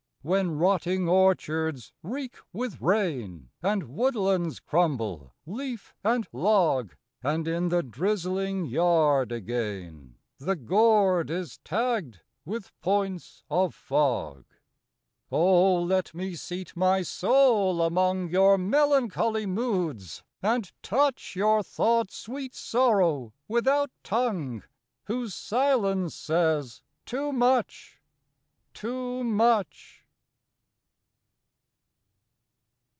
[0.23, 6.93] When rotting orchards reek with rain; And woodlands crumble, leaf and log;
[7.23, 14.45] And in the drizzling yard again The gourd is tagged with points of fog.
[15.31, 20.21] Oh, let me seat my soul among Your melancholy moods!
[20.39, 24.61] and touch Your thoughts' sweet sorrow without tongue,
[25.05, 28.03] Whose silence says too much,
[28.75, 29.97] too much!